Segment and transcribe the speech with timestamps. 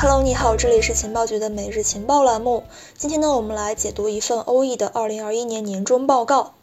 [0.00, 2.62] Hello，你好，这里是情报局的每日情报栏目。
[2.96, 6.54] 今天呢，我们来解读一份欧易的2021年年终报告。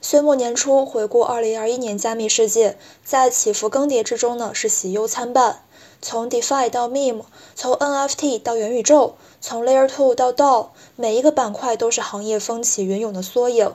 [0.00, 5.62] 岁末年初，回顾2021年加密世界，在起伏更迭之中呢，是喜忧参半。
[6.00, 7.24] 从 DeFi 到 Meme，
[7.54, 13.74] 从 NFT 到元宇宙，从 Layer Two 到 DAO，每一个板块都是行业风起云涌的缩影。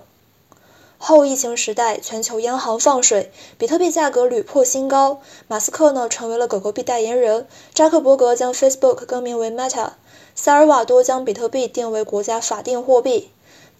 [1.03, 5.19] 后疫情时代，全球央行放水，比特币价格屡破新高。
[5.47, 9.93] 马斯克呢成为了狗狗币代言人，扎克伯格将 Facebook 更名为 Meta，
[10.35, 13.31] 萨尔瓦多将比特币定为国家法定货币。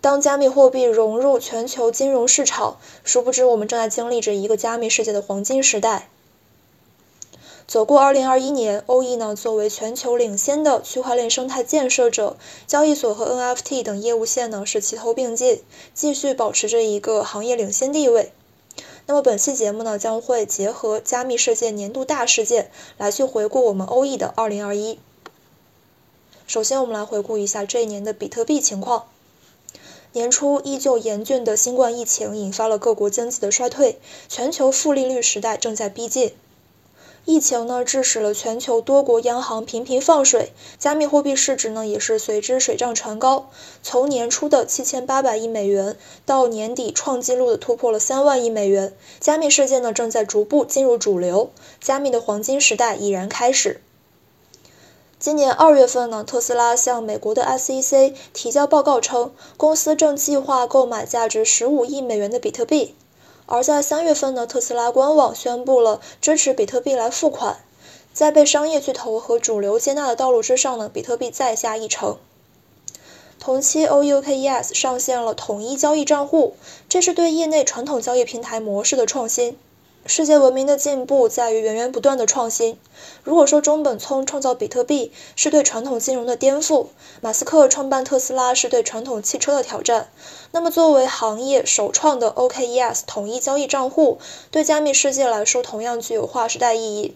[0.02, 6.10] 当加密货币融入全球金融市场，殊不知我们正在经历着一个加密世界的黄金时代。
[7.68, 12.36] 走过2021年，欧易呢作为全球领先的区块链生态建设者，
[12.68, 18.32] 交易所和 NFT 等业务线呢是齐头并进，继续保持着一个行业领先地位。
[19.08, 24.98] 那么本期节目呢将会结合加密世界年度大事件来去回顾我们欧易的2021。
[26.46, 29.06] 首先我们来回顾一下这一年的比特币情况。
[30.14, 33.98] 年初依旧严峻的新冠疫情引发了各国经济的衰退，
[34.28, 36.34] 全球负利率时代正在逼近。
[37.26, 43.50] 疫情呢，致使了全球多国央行频频放水，加密货币市值呢也是随之水涨船高。
[43.84, 53.82] 从年初的七千八百亿美元，到年底创纪录的突破了三万亿美元，加密世界呢正在逐步进入主流，加密的黄金时代已然开始。
[55.20, 62.96] 今年二月份呢，特斯拉向美国的 SEC 提交报告称，公司正计划购买价值十五亿美元的比特币。
[63.46, 67.58] 而在三月份呢，特斯拉官网宣布了支持比特币来付款，
[68.14, 72.18] 在被商业巨头和主流接纳的道路之上呢，比特币再下一城。
[73.40, 76.56] 同期，OUKES 上线了统一交易账户，
[76.88, 79.58] 这是对业内传统交易平台模式的创新。
[80.08, 82.78] 世界文明的进步在于源源不断的创新。
[83.24, 86.88] 如果说中本聪创造比特币是对传统金融的颠覆，
[87.22, 90.10] 马斯克创办特斯拉是对传统汽车的挑战，
[90.52, 94.18] 那么作为行业首创的 OKES 统一交易账户，
[94.50, 97.16] 对加密世界来说同样具有划时代意义。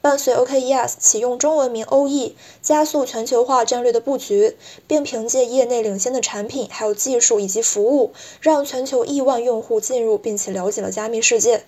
[0.00, 4.56] 伴随 OKES 启用中文名欧易，加速全球化战略的布局，
[4.86, 11.64] 并凭借业内领先的产品、还有技术以及服务，让全球亿万用户进入并且了解了加密世界。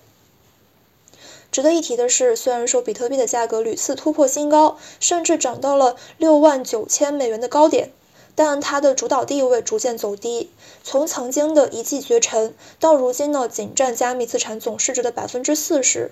[1.55, 7.93] 值得一提的是，虽然说比特币的价格屡次突破新高，甚至涨到了六万九千美元的高点，
[8.35, 10.51] 但它的主导地位逐渐走低，
[10.83, 16.11] 从曾经的一骑绝尘，到如今呢仅占加密资产总市值的百分之四十。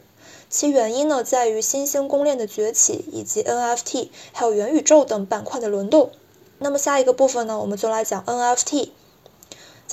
[0.50, 6.12] 其原因呢，在于新兴公链的崛起，以及 NFT 还有元宇宙等板块的轮动。
[6.60, 8.92] 那么下一个部分呢，我们就来讲 NFT。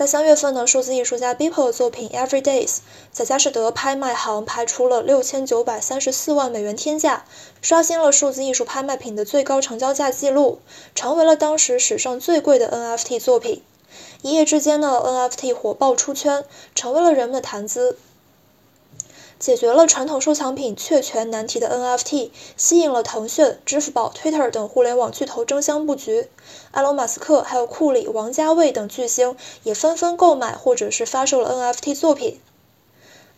[0.00, 2.78] 在三月份呢，数字艺术家 Beeple 的作品 Every Days
[3.12, 7.26] 在佳士得拍卖行拍出了六千九百三十四万美元天价，
[7.60, 10.60] 刷新了数字艺术拍卖品的最高成交价记录，
[10.94, 13.62] 成为了当时史上最贵的 NFT 作品。
[14.22, 17.98] 一夜之间呢，NFT 火爆出圈，成为了人们的谈资。
[19.40, 26.28] 解决了传统收藏品确权难题的 NFT，吸引了腾讯、支付宝、Twitter 等互联网巨头争相布局。
[26.72, 32.38] 埃隆·马斯克、还有库里、王家卫等巨星也纷纷购买或者是发售了 NFT 作品。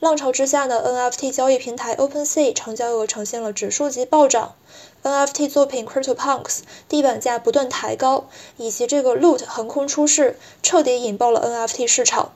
[0.00, 4.56] 浪潮之下的 NFT 交易平台 OpenSea 成交额呈现了指数级暴涨
[5.04, 8.24] ，NFT 作品 CryptoPunks 地板价不断抬高，
[8.56, 12.32] 以及这个 Loot 横空出世，彻底引爆了 NFT 市场。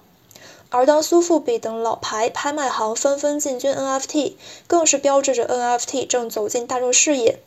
[0.77, 4.35] 而当苏富比等老牌拍卖行纷纷进军 NFT，
[4.67, 7.39] 更是标志着 NFT 正走进大众视野。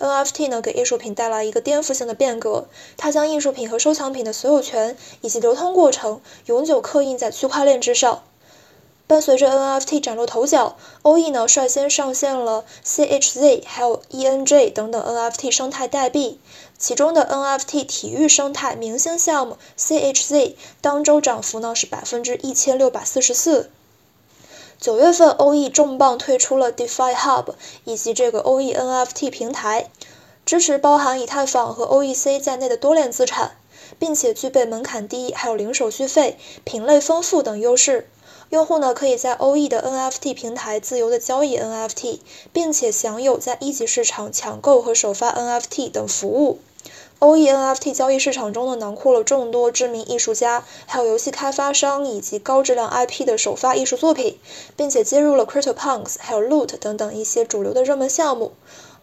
[0.00, 8.24] NFT 呢，给艺术品带来一个颠覆性的变革，它将艺术品和收藏品的所有权以及流通过程永久刻印在区块链之上。
[9.06, 16.40] 伴随着 NFT 崭露头角，，O.E 呢率先上线了 CHZ 还有 ENJ 等等 NFT 生态代币，
[16.78, 23.70] 其中的 NFT 体育生态明星项目 CHZ 当周涨幅呢是百分之一千六百四十四。
[24.80, 27.54] 九月份，O.E 重磅推出了 DeFi Hub
[27.84, 29.90] 以及这个 O.E NFT 平台，
[30.46, 33.56] 支持包含以太坊和 OEC 在内的多链资产，
[33.98, 38.08] 并且具备门槛低、还有零手续费、品类丰富等优势。
[38.50, 42.20] 用户呢可以在 O.E 的 NFT 平台自由的交易 NFT，
[42.52, 46.58] 并且享有在一级市场抢购和首发 NFT 等服务。
[47.20, 54.38] O.E NFT 交易市场中呢囊括了众多知名艺术家、还有游戏开发商以及高质量 IP 的首发艺术作品，
[54.76, 58.52] 并且接入了 CryptoPunks、还有 Loot 等等一些主流的热门项目。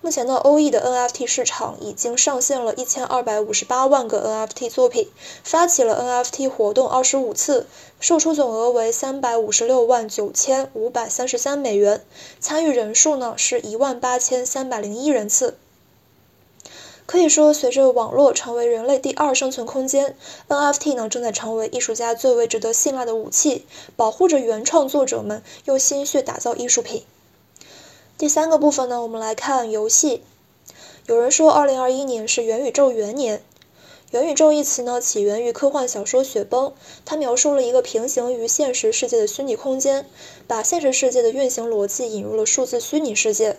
[0.04, 5.08] 目前呢，欧易的 NFT 市场已经上线了一千二百五十八万个 NFT 作品，
[5.44, 7.68] 发起了 NFT 活动二十五次，
[8.00, 12.04] 售出总额为三百五十六万九千五百三十三美元，
[12.40, 15.56] 参与人数呢是一万八千三百零一人次。
[17.06, 20.16] 可以说，随着网络成为人类第二生存空间
[20.48, 27.04] ，NFT 呢正在成为艺术家最为值得信赖的武器，保护着原创作者们用心血打造艺术品。
[28.22, 30.22] 第三个部分呢，我们来看游戏。
[31.08, 33.42] 有人说，二零二一年是元宇宙元年。
[34.12, 36.68] 元宇宙一词呢，起源于科幻小说《雪崩》，
[37.04, 40.06] 它描述了一个平行于现实世界的虚拟空间，
[40.46, 43.58] 把现实世界的运行逻辑引入了数字虚拟世界。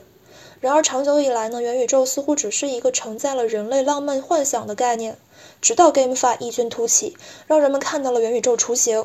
[0.60, 5.18] 然而，长久以来呢，元宇宙似乎只是一个承载了人类浪漫幻想的概念，
[5.60, 7.16] 直到 GameFi 异军突起，
[7.48, 9.04] 让人们看到了元宇宙雏形。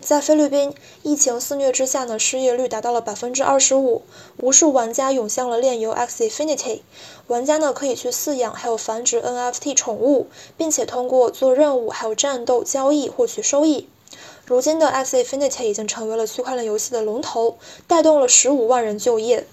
[0.00, 0.72] 在菲律宾，
[1.02, 4.02] 疫情肆虐之下呢，失业率达到了百分之二十五，
[4.36, 6.80] 无数玩家涌向了链游 X Infinity。
[7.26, 13.88] 玩家呢可以去饲养还有繁殖 NFT 宠物，并且通过做任务还有战斗交易获取收益。
[14.46, 17.58] 如今的 X Infinity 已经成为了区块链游戏的龙头，
[17.88, 19.46] 带动了十五万人就业。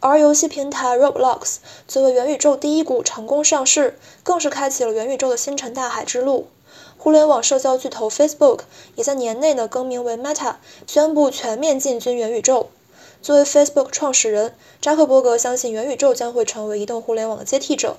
[0.00, 1.56] 而游戏平台 Roblox
[1.86, 6.48] 作为元宇宙第一股成功上市，更是开启了元宇宙的星辰大海之路。
[6.98, 8.60] 互联网社交巨头 Facebook
[8.94, 10.56] 也在年内呢更名为 Meta，
[10.86, 12.68] 宣布全面进军元宇宙。
[13.22, 17.96] 作为 Facebook 创始人，扎克伯格相信元宇宙将会成为移动互联网的接替者。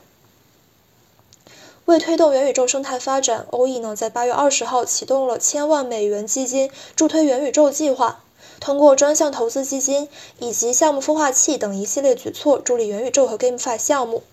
[1.86, 8.24] 为推动元宇宙生态发展，欧易呢在八月二十号启动了千万美元基金助推元宇宙计划，
[8.60, 10.08] 通过专项投资基金
[10.40, 14.24] 以及项目孵化器等一系列举措，助力元宇宙和 GameFi 项目。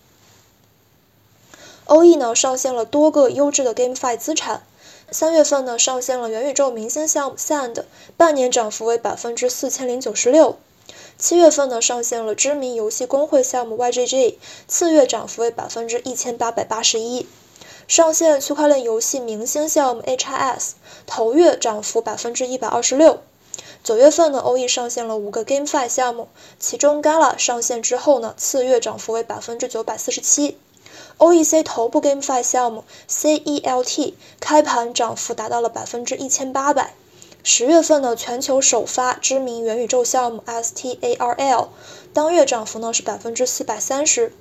[1.89, 4.63] O.E 呢上线了多个优质的 GameFi 资产，
[5.11, 7.85] 三月份呢上线了元宇宙明星项目 Sand，
[8.19, 10.59] 半年涨幅为百分之四千零九十六。
[11.17, 14.35] 七月份呢上线了知名游戏公会项目 YGG，
[14.67, 17.27] 次月涨幅为百分之一千八百八十一。
[17.87, 20.73] 上线区块链游戏明星项目 HIS，
[21.07, 23.21] 头月涨幅百分之一百二十六。
[23.83, 26.29] 九月份呢 O.E 上线了五个 GameFi 项目，
[26.61, 30.59] 其中 Gala 上线之后呢次月涨幅为百分之九百四十七。
[31.19, 36.95] OEC 头部 GameFi 项目 CELT 开盘涨幅达到了百分之一千八百。
[37.43, 41.69] 十月份呢，全球首发知名元宇宙项目 STARL，
[42.13, 44.33] 当月涨幅呢是百分之四百三十。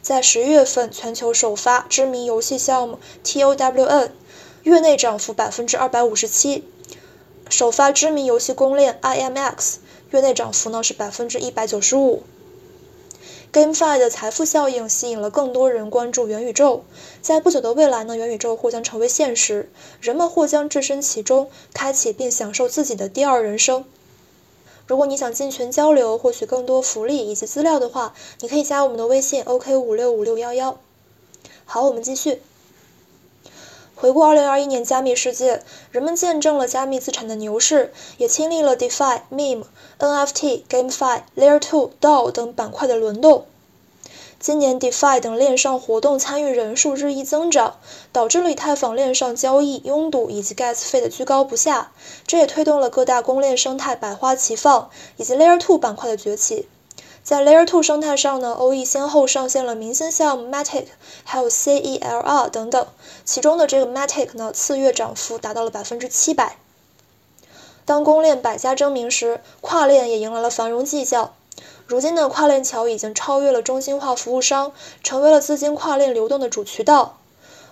[0.00, 4.10] 在十一月份，全球首发知名游戏项目 TOWN，
[4.62, 6.64] 月内涨幅百分之二百五十七。
[7.50, 9.76] 首发知名游戏公链 IMX，
[10.10, 12.22] 月内涨幅呢是百分之一百九十五。
[13.54, 16.82] GameFi 的财富效应吸引了更多人关注元宇宙，
[17.22, 19.70] 在不久的未来呢，元宇宙或将成为现实，
[20.00, 23.84] 人们或将置身其中，开启并享受自己的第二人生。
[24.88, 30.76] 如果你想进群交流，获取更多福利以及资料的话，你可以加我们的微信 OK 五六五六幺幺。
[31.64, 32.42] 好，我们继续。
[34.04, 39.64] 回顾2021年加密世界，人们见证了加密资产的牛市，也经历了 DeFi、Meme、
[39.98, 43.46] NFT、GameFi、Layer 2、DAO 等板块的轮动。
[44.38, 47.76] 今年 DeFi 等链上活动参与人数日益增长，
[48.12, 51.90] 导致了以太坊链上交易拥堵以及 Gas 费的居高不下，
[52.26, 56.68] 这也推动了各大公链生态百花齐放，以及 Layer 2板块的崛起。
[57.24, 60.88] 在 Layer 2生态上呢，，O E 先后上线了明星项目 Matic，
[61.24, 62.86] 还有 CELR 等等。
[63.24, 66.58] 其中的这个 Matic 呢，次月涨幅达到了百分之七百。
[67.86, 71.34] 当公链百家争鸣时，跨链也迎来了繁荣绩效。
[71.86, 77.16] 如今的跨链桥已经超越了中心化服务商，成为了资金跨链流动的主渠道。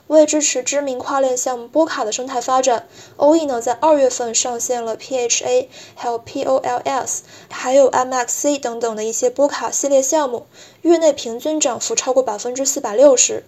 [0.08, 3.46] 为支持知名跨链项目波卡的生态发展，，O.E.
[3.46, 10.46] 呢在二月份上线了 PHA，还有 POLS，还有 MXC 等等的一些波卡系列项目，
[10.82, 13.44] 月内平均涨幅超过百分之四百六十。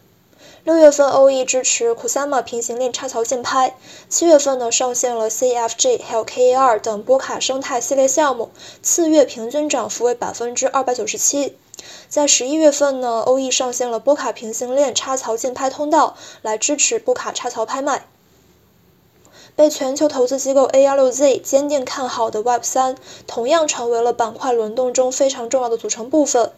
[0.64, 3.76] 六月份欧易支持 Kusama 平行链插槽竞拍，
[4.08, 8.48] 七月份呢上线了 CFG，还有 KAR 等波卡生态系列项目，
[8.82, 11.58] 次月平均涨幅为百分之二百九十七。
[12.08, 18.06] 在十一月份呢，欧易上线了波卡平行链插槽竞拍通道，来支持波卡插槽拍卖。
[19.54, 26.52] 被全球投资机构 A16Z 坚定看好的 Web3，同样成为了板块轮动中非常重要的组成部分。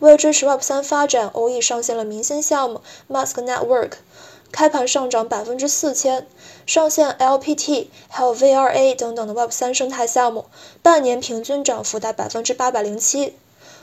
[0.00, 3.92] 为支持 Web3 发展，欧易上线了明星项目 Mask Network，
[4.52, 6.26] 开盘上涨百分之四千，
[6.66, 10.46] 上线 LPT，还有 VRA 等等的 Web3 生态项目，
[10.82, 13.34] 半年平均涨幅达百分之八百零七。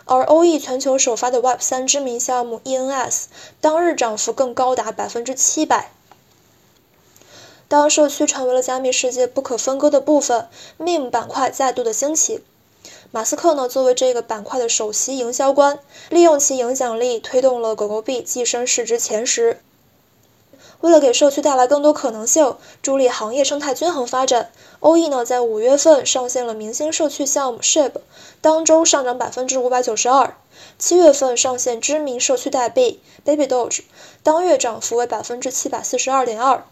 [0.06, 3.26] 而欧易全球首发的 Web3 知名项目 ENS，
[3.62, 5.92] 当日涨幅更高达百分之七百。
[7.68, 12.44] 当社区成为了加密世界不可分割的部分，Meme 板块再度的兴起。
[13.14, 19.60] 马斯克呢，作为这个板块的首席营销官，利用其影响力推动了狗狗币跻身市值前十。
[20.80, 27.92] 为了给社区带来更多可能性，助力行业生态均衡发展，欧易呢在五月份上线了明星社区项目 SHIB，
[28.40, 30.34] 当周上涨百分之五百九十二。
[30.80, 33.82] 七月份上线知名社区代币 Baby Doge，
[34.24, 36.64] 当月涨幅为百分之七百四十二点二。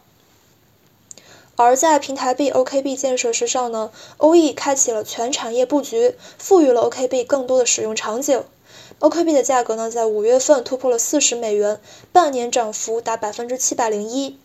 [1.62, 8.46] 而在平台币 OKB 建设之上呢，，O E 开启了全产业布局，赋予了 OKB 更多的使用场景。
[9.02, 11.82] OKB 的价格呢，在五月份突破了四十美元，
[12.14, 14.40] 半年涨幅达百分之七百零一。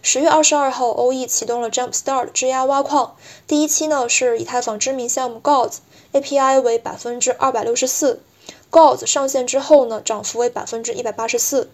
[0.00, 3.14] 十月二十二号，，O E 启动了 Jumpstart 质押挖矿，
[3.46, 8.22] 第一期呢是以太坊知名项目 Gods，API 为百分之二百六十四。
[8.70, 11.68] Gods 上线之后呢，涨幅为百分之一百八十四。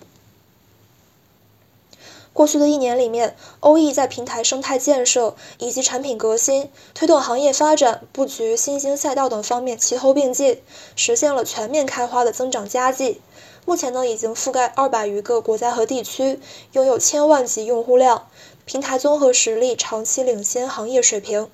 [2.33, 10.63] 过去的一年里面，欧易在平台生态建设以及产品革新、推动行业发展、布局新兴赛道等方面齐头并进，
[10.95, 13.21] 实现了全面开花的增长佳绩。
[13.67, 16.41] 目前呢，已经覆盖二百余个国家和地区，
[16.73, 18.29] 拥有千万级用户量，
[18.65, 21.49] 平台综合实力长期领先行业水平。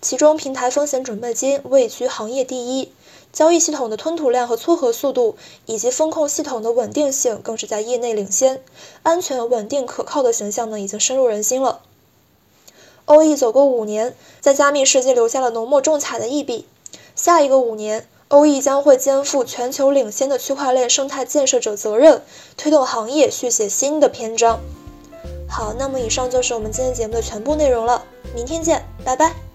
[0.00, 2.92] 其中，平台风险准备金位居行业第一，
[3.32, 8.62] 交易系统的吞吐量和撮合速度，以及风控系统的稳定性更是在业内领先，
[9.02, 11.80] 安全、稳定、可靠的形象呢，已经深入人心了。
[13.04, 16.66] 欧易走过五年，在加密世界留下了浓墨重彩的一笔。
[17.14, 22.22] 下一个五年，欧易将会肩负全球领先的区块链生态建设者责任，
[22.56, 24.60] 推动行业续写新的篇章。
[25.48, 28.04] 好，那么以上就是我们今天节目的全部内容了，
[28.34, 29.47] 明天见，拜拜。